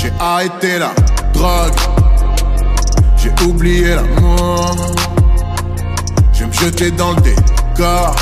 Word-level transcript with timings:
J'ai 0.00 0.12
arrêté 0.20 0.78
la 0.78 0.92
drogue. 1.32 1.74
J'ai 3.16 3.32
oublié 3.44 3.96
l'amour. 3.96 4.76
Je 6.32 6.44
me 6.44 6.52
jeter 6.52 6.92
dans 6.92 7.14
le 7.14 7.20
décor. 7.20 8.14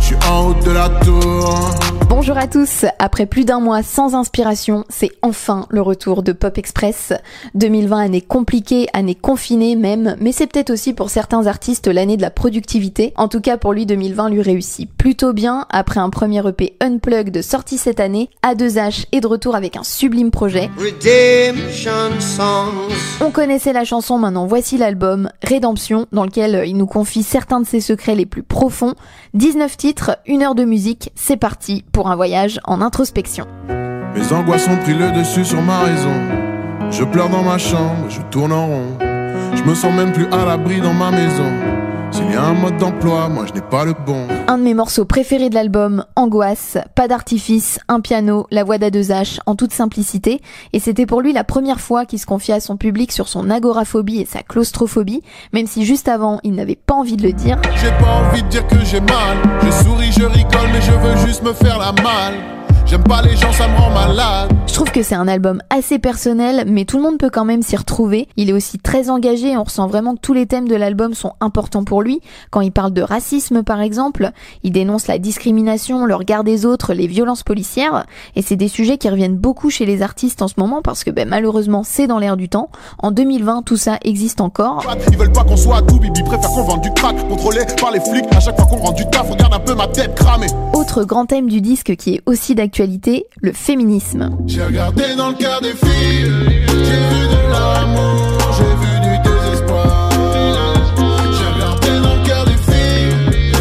Je 0.00 0.04
suis 0.04 0.16
en 0.28 0.48
haut 0.48 0.54
de 0.54 0.72
la 0.72 0.88
tour. 0.88 1.70
Bonjour 2.14 2.36
à 2.36 2.46
tous, 2.46 2.84
après 2.98 3.24
plus 3.24 3.46
d'un 3.46 3.58
mois 3.58 3.82
sans 3.82 4.14
inspiration, 4.14 4.84
c'est 4.90 5.12
enfin 5.22 5.64
le 5.70 5.80
retour 5.80 6.22
de 6.22 6.32
Pop 6.32 6.58
Express. 6.58 7.14
2020, 7.54 7.98
année 7.98 8.20
compliquée, 8.20 8.86
année 8.92 9.14
confinée 9.14 9.76
même, 9.76 10.14
mais 10.20 10.30
c'est 10.30 10.46
peut-être 10.46 10.68
aussi 10.68 10.92
pour 10.92 11.08
certains 11.08 11.46
artistes 11.46 11.88
l'année 11.88 12.18
de 12.18 12.22
la 12.22 12.30
productivité. 12.30 13.14
En 13.16 13.28
tout 13.28 13.40
cas 13.40 13.56
pour 13.56 13.72
lui, 13.72 13.86
2020 13.86 14.28
lui 14.28 14.42
réussit 14.42 14.92
plutôt 14.92 15.32
bien. 15.32 15.64
Après 15.70 16.00
un 16.00 16.10
premier 16.10 16.46
EP 16.46 16.76
Unplugged 16.82 17.40
sorti 17.40 17.78
cette 17.78 17.98
année, 17.98 18.28
A2H 18.44 19.06
est 19.10 19.20
de 19.20 19.26
retour 19.26 19.56
avec 19.56 19.76
un 19.76 19.82
sublime 19.82 20.30
projet. 20.30 20.68
On 23.22 23.30
connaissait 23.30 23.72
la 23.72 23.84
chanson, 23.84 24.18
maintenant 24.18 24.46
voici 24.46 24.76
l'album 24.76 25.30
Rédemption, 25.42 26.06
dans 26.12 26.24
lequel 26.24 26.64
il 26.66 26.76
nous 26.76 26.86
confie 26.86 27.22
certains 27.22 27.60
de 27.60 27.66
ses 27.66 27.80
secrets 27.80 28.14
les 28.14 28.26
plus 28.26 28.42
profonds. 28.42 28.94
19 29.32 29.78
titres, 29.78 30.18
une 30.26 30.42
heure 30.42 30.54
de 30.54 30.64
musique, 30.64 31.10
c'est 31.14 31.38
parti 31.38 31.84
pour 31.90 32.01
un 32.08 32.16
voyage 32.16 32.60
en 32.64 32.80
introspection. 32.80 33.46
Mes 34.14 34.32
angoisses 34.32 34.68
ont 34.68 34.76
pris 34.78 34.94
le 34.94 35.10
dessus 35.12 35.44
sur 35.44 35.62
ma 35.62 35.80
raison. 35.80 36.14
Je 36.90 37.04
pleure 37.04 37.28
dans 37.30 37.42
ma 37.42 37.58
chambre, 37.58 38.06
je 38.08 38.20
tourne 38.30 38.52
en 38.52 38.66
rond. 38.66 38.98
Je 39.54 39.62
me 39.62 39.74
sens 39.74 39.92
même 39.94 40.12
plus 40.12 40.26
à 40.32 40.44
l'abri 40.44 40.80
dans 40.80 40.92
ma 40.92 41.10
maison. 41.10 41.50
S'il 42.12 42.30
y 42.30 42.34
a 42.34 42.42
un 42.42 42.52
mode 42.52 42.76
d'emploi, 42.76 43.28
moi 43.28 43.46
je 43.46 43.54
n'ai 43.54 43.60
pas 43.62 43.84
le 43.84 43.94
bon. 43.94 44.28
Un 44.46 44.58
de 44.58 44.62
mes 44.62 44.74
morceaux 44.74 45.04
préférés 45.06 45.48
de 45.48 45.54
l'album, 45.54 46.04
Angoisse, 46.14 46.76
pas 46.94 47.08
d'artifice, 47.08 47.78
un 47.88 48.00
piano, 48.00 48.46
la 48.50 48.64
voix 48.64 48.78
d'A2H 48.78 49.38
en 49.46 49.56
toute 49.56 49.72
simplicité. 49.72 50.40
Et 50.72 50.78
c'était 50.78 51.06
pour 51.06 51.22
lui 51.22 51.32
la 51.32 51.44
première 51.44 51.80
fois 51.80 52.04
qu'il 52.04 52.18
se 52.18 52.26
confiait 52.26 52.54
à 52.54 52.60
son 52.60 52.76
public 52.76 53.12
sur 53.12 53.28
son 53.28 53.48
agoraphobie 53.48 54.20
et 54.20 54.26
sa 54.26 54.42
claustrophobie, 54.42 55.22
même 55.52 55.66
si 55.66 55.84
juste 55.84 56.08
avant 56.08 56.38
il 56.44 56.54
n'avait 56.54 56.76
pas 56.76 56.94
envie 56.94 57.16
de 57.16 57.22
le 57.22 57.32
dire. 57.32 57.58
J'ai 57.76 57.90
pas 57.92 58.28
envie 58.28 58.42
de 58.42 58.48
dire 58.48 58.66
que 58.66 58.84
j'ai 58.84 59.00
mal. 59.00 59.38
Je 59.64 59.70
souris, 59.70 60.12
je 60.12 60.24
rigole, 60.24 60.68
mais 60.72 60.82
je 60.82 60.92
veux 60.92 61.26
juste 61.26 61.42
me 61.42 61.52
faire 61.52 61.78
la 61.78 61.92
malle. 61.92 62.61
J'aime 62.92 63.04
pas 63.04 63.22
les 63.22 63.34
gens, 63.36 63.50
ça 63.52 63.66
me 63.68 63.78
rend 63.78 63.88
malade. 63.88 64.52
Je 64.66 64.74
trouve 64.74 64.90
que 64.90 65.02
c'est 65.02 65.14
un 65.14 65.26
album 65.26 65.62
assez 65.70 65.98
personnel, 65.98 66.64
mais 66.66 66.84
tout 66.84 66.98
le 66.98 67.02
monde 67.02 67.16
peut 67.16 67.30
quand 67.30 67.46
même 67.46 67.62
s'y 67.62 67.74
retrouver. 67.74 68.28
Il 68.36 68.50
est 68.50 68.52
aussi 68.52 68.78
très 68.78 69.08
engagé, 69.08 69.56
on 69.56 69.64
ressent 69.64 69.86
vraiment 69.86 70.14
que 70.14 70.20
tous 70.20 70.34
les 70.34 70.44
thèmes 70.44 70.68
de 70.68 70.76
l'album 70.76 71.14
sont 71.14 71.32
importants 71.40 71.84
pour 71.84 72.02
lui. 72.02 72.20
Quand 72.50 72.60
il 72.60 72.70
parle 72.70 72.92
de 72.92 73.00
racisme 73.00 73.62
par 73.62 73.80
exemple, 73.80 74.30
il 74.62 74.72
dénonce 74.72 75.06
la 75.06 75.16
discrimination, 75.16 76.04
le 76.04 76.14
regard 76.14 76.44
des 76.44 76.66
autres, 76.66 76.92
les 76.92 77.06
violences 77.06 77.42
policières, 77.42 78.04
et 78.36 78.42
c'est 78.42 78.56
des 78.56 78.68
sujets 78.68 78.98
qui 78.98 79.08
reviennent 79.08 79.38
beaucoup 79.38 79.70
chez 79.70 79.86
les 79.86 80.02
artistes 80.02 80.42
en 80.42 80.48
ce 80.48 80.54
moment 80.58 80.82
parce 80.82 81.02
que 81.02 81.10
ben, 81.10 81.26
malheureusement 81.26 81.84
c'est 81.84 82.06
dans 82.06 82.18
l'air 82.18 82.36
du 82.36 82.50
temps. 82.50 82.68
En 82.98 83.10
2020, 83.10 83.62
tout 83.62 83.78
ça 83.78 83.98
existe 84.04 84.42
encore. 84.42 84.84
Ils 85.10 85.16
veulent 85.16 85.32
pas 85.32 85.44
qu'on 85.44 85.56
soit 85.56 85.78
à 85.78 85.82
tout, 85.82 85.98
Bibi 85.98 86.22
préfère 86.24 86.50
qu'on 86.50 86.64
vende 86.64 86.82
du 86.82 86.90
crack, 86.92 87.16
contrôlé 87.26 87.62
par 87.80 87.90
les 87.90 88.00
flics. 88.00 88.26
À 88.36 88.40
chaque 88.40 88.56
fois 88.56 88.66
qu'on 88.66 88.76
rend 88.76 88.92
du 88.92 89.08
taf, 89.08 89.30
regarde 89.30 89.54
un 89.54 89.60
peu 89.60 89.74
ma 89.74 89.86
tête 89.86 90.14
cramée. 90.14 90.48
Autre 90.74 91.04
grand 91.04 91.24
thème 91.24 91.48
du 91.48 91.62
disque 91.62 91.96
qui 91.96 92.16
est 92.16 92.22
aussi 92.26 92.54
d'actualité 92.54 92.81
le 93.40 93.52
féminisme. 93.52 94.36
J'ai 94.46 94.64
regardé 94.64 95.14
dans 95.16 95.28
le 95.28 95.34
cœur 95.34 95.60
des 95.60 95.70
filles, 95.70 96.32
j'ai 96.66 96.82
vu 96.82 97.26
de 97.28 97.50
l'amour, 97.50 98.54
j'ai 98.58 98.74
vu 98.82 99.00
du 99.00 99.16
désespoir. 99.22 100.10
J'ai 101.32 101.46
regardé 101.54 101.88
dans 102.02 102.16
le 102.16 102.26
cœur 102.26 102.44
des 102.44 102.72
filles, 102.72 103.14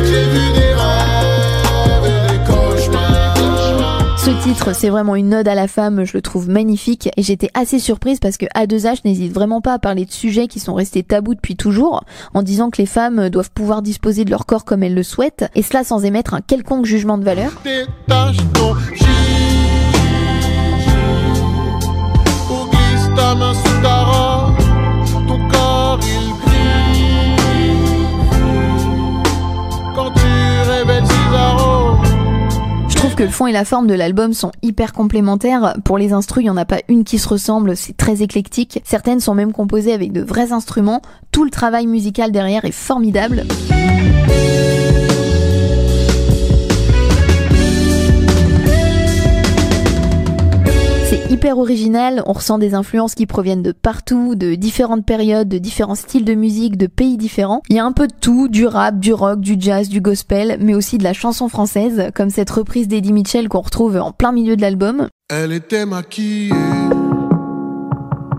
j'ai 0.05 0.23
vu 0.23 0.53
des 0.53 0.73
rêves 0.73 2.05
et 2.07 2.31
des 2.31 2.39
cauchemars. 2.45 4.17
Ce 4.17 4.31
titre, 4.43 4.73
c'est 4.73 4.89
vraiment 4.89 5.15
une 5.15 5.35
ode 5.35 5.47
à 5.47 5.55
la 5.55 5.67
femme, 5.67 6.03
je 6.03 6.13
le 6.13 6.21
trouve 6.21 6.49
magnifique 6.49 7.09
et 7.15 7.21
j'étais 7.21 7.49
assez 7.53 7.77
surprise 7.77 8.19
parce 8.19 8.37
que 8.37 8.47
A2H 8.55 9.01
n'hésite 9.05 9.33
vraiment 9.33 9.61
pas 9.61 9.73
à 9.73 9.79
parler 9.79 10.05
de 10.05 10.11
sujets 10.11 10.47
qui 10.47 10.59
sont 10.59 10.73
restés 10.73 11.03
tabous 11.03 11.35
depuis 11.35 11.55
toujours, 11.55 12.03
en 12.33 12.41
disant 12.41 12.71
que 12.71 12.81
les 12.81 12.87
femmes 12.87 13.29
doivent 13.29 13.51
pouvoir 13.51 13.83
disposer 13.83 14.25
de 14.25 14.31
leur 14.31 14.47
corps 14.47 14.65
comme 14.65 14.81
elles 14.81 14.95
le 14.95 15.03
souhaitent, 15.03 15.45
et 15.53 15.61
cela 15.61 15.83
sans 15.83 16.05
émettre 16.05 16.33
un 16.33 16.41
quelconque 16.41 16.85
jugement 16.85 17.19
de 17.19 17.23
valeur. 17.23 17.51
Détache 17.63 18.37
ton 18.53 18.73
le 33.25 33.29
fond 33.29 33.45
et 33.45 33.51
la 33.51 33.65
forme 33.65 33.85
de 33.85 33.93
l'album 33.93 34.33
sont 34.33 34.51
hyper 34.63 34.93
complémentaires. 34.93 35.75
Pour 35.83 35.99
les 35.99 36.11
instrus, 36.11 36.41
il 36.41 36.45
n'y 36.45 36.49
en 36.49 36.57
a 36.57 36.65
pas 36.65 36.81
une 36.87 37.03
qui 37.03 37.19
se 37.19 37.29
ressemble, 37.29 37.77
c'est 37.77 37.95
très 37.95 38.23
éclectique. 38.23 38.81
Certaines 38.83 39.19
sont 39.19 39.35
même 39.35 39.53
composées 39.53 39.93
avec 39.93 40.11
de 40.11 40.21
vrais 40.21 40.51
instruments. 40.51 41.01
Tout 41.31 41.43
le 41.43 41.51
travail 41.51 41.85
musical 41.85 42.31
derrière 42.31 42.65
est 42.65 42.71
formidable. 42.71 43.43
C'est 51.11 51.29
hyper 51.29 51.57
original, 51.57 52.23
on 52.25 52.31
ressent 52.31 52.57
des 52.57 52.73
influences 52.73 53.15
qui 53.15 53.25
proviennent 53.25 53.61
de 53.61 53.73
partout, 53.73 54.35
de 54.35 54.55
différentes 54.55 55.05
périodes, 55.05 55.49
de 55.49 55.57
différents 55.57 55.95
styles 55.95 56.23
de 56.23 56.35
musique, 56.35 56.77
de 56.77 56.87
pays 56.87 57.17
différents. 57.17 57.61
Il 57.67 57.75
y 57.75 57.79
a 57.79 57.85
un 57.85 57.91
peu 57.91 58.07
de 58.07 58.13
tout, 58.13 58.47
du 58.47 58.65
rap, 58.65 58.97
du 58.97 59.11
rock, 59.11 59.41
du 59.41 59.57
jazz, 59.59 59.89
du 59.89 59.99
gospel, 59.99 60.55
mais 60.61 60.73
aussi 60.73 60.97
de 60.97 61.03
la 61.03 61.11
chanson 61.11 61.49
française, 61.49 62.11
comme 62.15 62.29
cette 62.29 62.49
reprise 62.49 62.87
d'Eddie 62.87 63.11
Mitchell 63.11 63.49
qu'on 63.49 63.59
retrouve 63.59 63.97
en 63.97 64.13
plein 64.13 64.31
milieu 64.31 64.55
de 64.55 64.61
l'album. 64.61 65.09
Elle 65.29 65.51
était 65.51 65.85
maquillée 65.85 66.55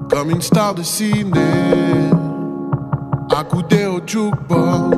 comme 0.08 0.30
une 0.30 0.40
star 0.40 0.74
de 0.74 0.82
ciné, 0.82 1.40
accoudée 3.36 3.84
au 3.84 4.00
jukebox. 4.06 4.96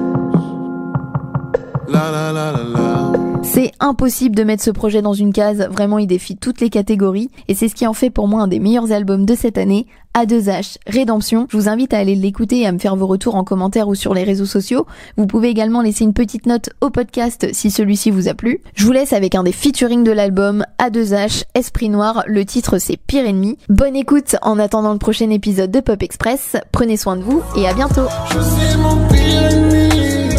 La 1.89 2.13
la 2.13 2.33
la 2.33 2.53
la 2.53 2.63
la. 2.63 3.04
C'est 3.45 3.73
impossible 3.79 4.35
de 4.35 4.43
mettre 4.43 4.63
ce 4.63 4.71
projet 4.71 5.03
dans 5.03 5.13
une 5.13 5.33
case, 5.33 5.69
vraiment 5.71 5.99
il 5.99 6.07
défie 6.07 6.37
toutes 6.37 6.61
les 6.61 6.71
catégories 6.71 7.31
et 7.47 7.55
c'est 7.55 7.69
ce 7.69 7.75
qui 7.75 7.87
en 7.87 7.93
fait 7.93 8.11
pour 8.11 8.27
moi 8.27 8.43
un 8.43 8.49
des 8.49 8.59
meilleurs 8.59 8.91
albums 8.91 9.27
de 9.27 9.35
cette 9.35 9.59
année, 9.59 9.87
A2H 10.17 10.79
Rédemption. 10.87 11.47
Je 11.51 11.57
vous 11.57 11.69
invite 11.69 11.93
à 11.93 11.99
aller 11.99 12.15
l'écouter 12.15 12.61
et 12.61 12.67
à 12.67 12.73
me 12.73 12.79
faire 12.79 12.97
vos 12.97 13.07
retours 13.07 13.35
en 13.35 13.45
commentaire 13.45 13.87
ou 13.89 13.95
sur 13.95 14.15
les 14.15 14.25
réseaux 14.25 14.47
sociaux. 14.47 14.87
Vous 15.17 15.27
pouvez 15.27 15.49
également 15.49 15.83
laisser 15.83 16.05
une 16.05 16.15
petite 16.15 16.47
note 16.47 16.71
au 16.81 16.91
podcast 16.91 17.49
si 17.53 17.71
celui-ci 17.71 18.11
vous 18.11 18.29
a 18.29 18.35
plu. 18.35 18.61
Je 18.75 18.87
vous 18.87 18.93
laisse 18.93 19.13
avec 19.13 19.35
un 19.35 19.43
des 19.43 19.53
featuring 19.53 20.05
de 20.05 20.13
l'album 20.13 20.65
A2H 20.81 21.45
Esprit 21.55 21.91
Noir, 21.91 22.25
le 22.27 22.45
titre 22.45 22.79
c'est 22.79 22.97
Pire 22.97 23.27
Ennemi. 23.27 23.59
Bonne 23.69 23.95
écoute 23.95 24.37
en 24.43 24.59
attendant 24.59 24.93
le 24.93 24.99
prochain 24.99 25.31
épisode 25.31 25.71
de 25.71 25.81
Pop 25.81 26.03
Express. 26.03 26.57
Prenez 26.73 26.97
soin 26.97 27.17
de 27.17 27.23
vous 27.23 27.43
et 27.57 27.69
à 27.69 27.75
bientôt. 27.75 28.07
Je 28.31 28.79
mon 28.79 28.97
pire 29.09 29.53
ennemi, 29.53 30.31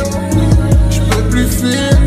je 0.90 1.00
peux 1.02 1.30
plus. 1.30 2.05